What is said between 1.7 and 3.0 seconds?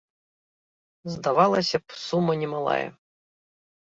б, сума немалая.